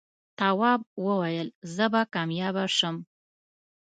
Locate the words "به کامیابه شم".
1.93-2.95